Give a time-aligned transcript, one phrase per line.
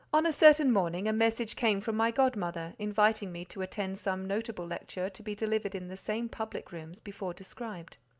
[0.11, 4.25] On a certain morning a message came from my godmother, inviting me to attend some
[4.25, 7.97] notable lecture to be delivered in the same public rooms before described.